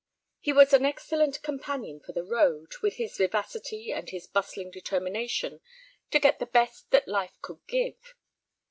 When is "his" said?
2.95-3.17, 4.09-4.25